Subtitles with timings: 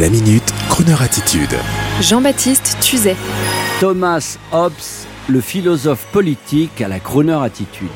[0.00, 1.54] La minute, Kroneur attitude.
[2.00, 3.14] Jean-Baptiste Tuzet.
[3.78, 4.72] Thomas Hobbes,
[5.28, 7.90] le philosophe politique à la Kroneur attitude.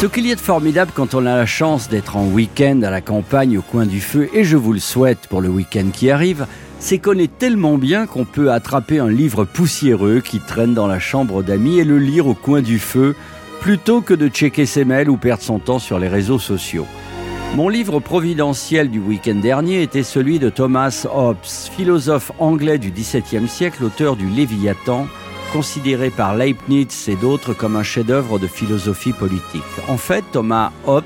[0.00, 2.90] Ce qu'il y a de formidable quand on a la chance d'être en week-end à
[2.90, 6.10] la campagne au coin du feu, et je vous le souhaite pour le week-end qui
[6.10, 6.48] arrive,
[6.80, 10.98] c'est qu'on est tellement bien qu'on peut attraper un livre poussiéreux qui traîne dans la
[10.98, 13.14] chambre d'amis et le lire au coin du feu,
[13.60, 16.88] plutôt que de checker ses mails ou perdre son temps sur les réseaux sociaux.
[17.54, 23.46] Mon livre providentiel du week-end dernier était celui de Thomas Hobbes, philosophe anglais du XVIIe
[23.46, 25.06] siècle, auteur du Léviathan,
[25.52, 29.62] considéré par Leibniz et d'autres comme un chef-d'œuvre de philosophie politique.
[29.86, 31.04] En fait, Thomas Hobbes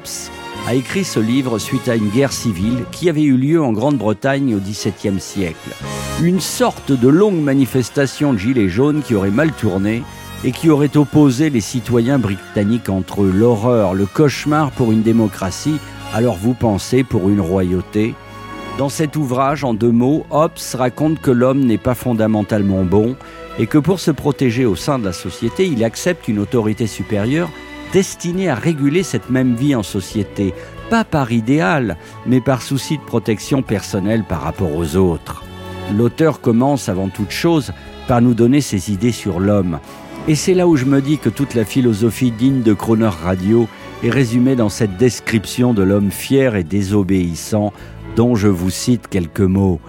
[0.66, 4.54] a écrit ce livre suite à une guerre civile qui avait eu lieu en Grande-Bretagne
[4.54, 5.76] au XVIIe siècle.
[6.22, 10.02] Une sorte de longue manifestation de gilets jaunes qui aurait mal tourné
[10.44, 13.32] et qui aurait opposé les citoyens britanniques entre eux.
[13.34, 15.78] L'horreur, le cauchemar pour une démocratie
[16.14, 18.14] alors vous pensez pour une royauté?
[18.78, 23.16] Dans cet ouvrage, en deux mots, Hobbes raconte que l'homme n'est pas fondamentalement bon
[23.58, 27.50] et que pour se protéger au sein de la société, il accepte une autorité supérieure
[27.92, 30.54] destinée à réguler cette même vie en société,
[30.90, 35.42] pas par idéal, mais par souci de protection personnelle par rapport aux autres.
[35.96, 37.72] L'auteur commence avant toute chose
[38.06, 39.80] par nous donner ses idées sur l'homme.
[40.28, 43.66] Et c'est là où je me dis que toute la philosophie digne de Croner Radio
[44.02, 47.72] est résumé dans cette description de l'homme fier et désobéissant
[48.16, 49.80] dont je vous cite quelques mots.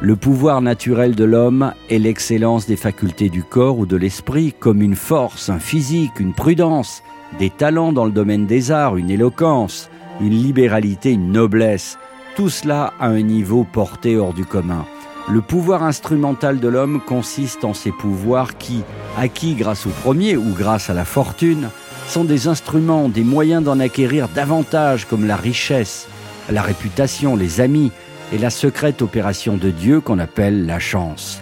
[0.00, 4.82] Le pouvoir naturel de l'homme est l'excellence des facultés du corps ou de l'esprit, comme
[4.82, 7.02] une force, un physique, une prudence,
[7.38, 11.98] des talents dans le domaine des arts, une éloquence, une libéralité, une noblesse,
[12.36, 14.84] tout cela à un niveau porté hors du commun.
[15.28, 18.82] Le pouvoir instrumental de l'homme consiste en ces pouvoirs qui,
[19.18, 21.68] acquis grâce au premier ou grâce à la fortune,
[22.08, 26.08] sont des instruments, des moyens d'en acquérir davantage comme la richesse,
[26.50, 27.92] la réputation, les amis
[28.32, 31.40] et la secrète opération de Dieu qu'on appelle la chance.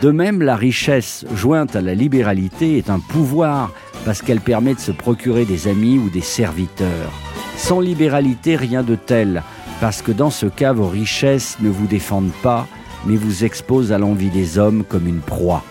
[0.00, 3.70] De même, la richesse jointe à la libéralité est un pouvoir
[4.04, 7.12] parce qu'elle permet de se procurer des amis ou des serviteurs.
[7.56, 9.42] Sans libéralité, rien de tel,
[9.80, 12.66] parce que dans ce cas, vos richesses ne vous défendent pas,
[13.06, 15.62] mais vous exposent à l'envie des hommes comme une proie.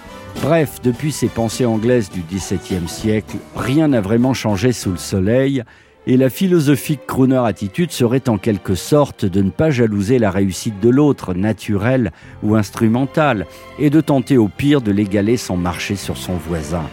[0.41, 5.63] Bref, depuis ces pensées anglaises du XVIIe siècle, rien n'a vraiment changé sous le soleil,
[6.07, 10.79] et la philosophique crooner attitude serait en quelque sorte de ne pas jalouser la réussite
[10.79, 12.11] de l'autre, naturelle
[12.41, 13.45] ou instrumentale,
[13.77, 16.83] et de tenter au pire de l'égaler sans marcher sur son voisin.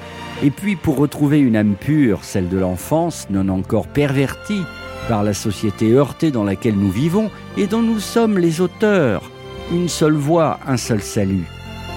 [0.42, 4.62] Et puis pour retrouver une âme pure, celle de l'enfance, non encore pervertie
[5.08, 9.22] par la société heurtée dans laquelle nous vivons et dont nous sommes les auteurs,
[9.72, 11.46] une seule voix, un seul salut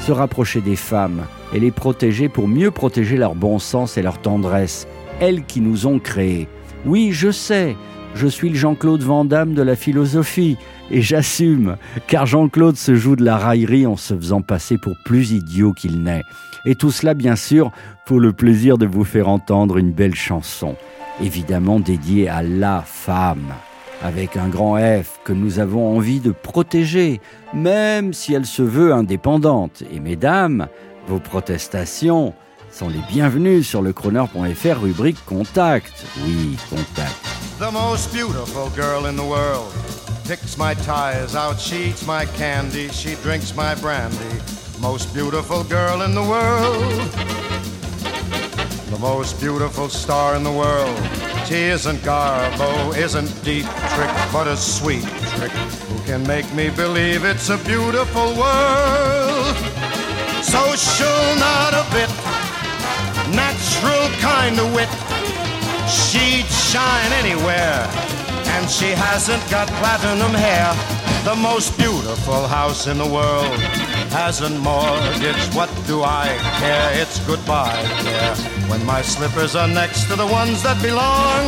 [0.01, 1.21] se rapprocher des femmes
[1.53, 4.87] et les protéger pour mieux protéger leur bon sens et leur tendresse,
[5.19, 6.47] elles qui nous ont créés.
[6.85, 7.75] Oui, je sais,
[8.15, 10.57] je suis le Jean-Claude Van Damme de la philosophie,
[10.89, 15.31] et j'assume, car Jean-Claude se joue de la raillerie en se faisant passer pour plus
[15.31, 16.23] idiot qu'il n'est.
[16.65, 17.71] Et tout cela, bien sûr,
[18.07, 20.75] pour le plaisir de vous faire entendre une belle chanson,
[21.21, 23.53] évidemment dédiée à la femme
[24.03, 27.21] avec un grand F que nous avons envie de protéger,
[27.53, 29.83] même si elle se veut indépendante.
[29.91, 30.67] Et mesdames,
[31.07, 32.33] vos protestations
[32.71, 36.05] sont les bienvenues sur le chroneur.fr rubrique Contact.
[36.25, 37.15] Oui, Contact.
[37.59, 39.71] The most beautiful girl in the world
[40.27, 44.41] picks my ties out, she eats my candy, she drinks my brandy.
[44.79, 47.11] Most beautiful girl in the world.
[48.89, 51.20] The most beautiful star in the world.
[51.51, 55.03] She isn't Garbo, isn't deep trick, but a sweet
[55.35, 59.57] trick who can make me believe it's a beautiful world.
[60.41, 62.07] Social, not a bit,
[63.35, 64.87] natural kind of wit.
[65.91, 67.85] She'd shine anywhere,
[68.55, 71.10] and she hasn't got platinum hair.
[71.23, 73.59] The most beautiful house in the world
[74.09, 75.53] has a mortgage.
[75.53, 76.99] What do I care?
[76.99, 78.35] It's goodbye care.
[78.67, 81.45] When my slippers are next to the ones that belong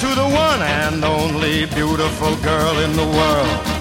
[0.00, 3.79] to the one and only beautiful girl in the world.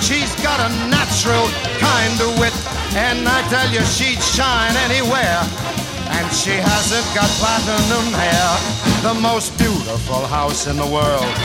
[0.00, 1.48] She's got a natural
[1.78, 2.54] kind of wit,
[2.94, 5.40] and I tell you she'd shine anywhere.
[6.08, 8.48] And she hasn't got platinum hair.
[9.02, 11.36] The most beautiful house in the world.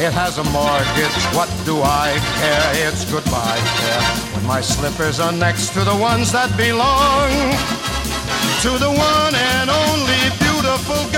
[0.00, 2.88] It has a mortgage, what do I care?
[2.88, 4.02] It's goodbye care.
[4.34, 7.30] When my slippers are next to the ones that belong
[8.62, 11.17] to the one and only beautiful girl,